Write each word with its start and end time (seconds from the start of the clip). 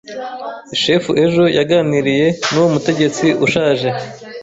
Shef 0.81 1.03
ejo 1.25 1.43
yaganiriye 1.57 2.27
nuwo 2.51 2.67
mutegetsi 2.73 3.25
ushaje. 3.45 3.89